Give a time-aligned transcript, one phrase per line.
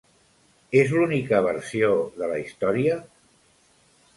[0.79, 1.91] És l'única versió
[2.23, 2.99] de la història?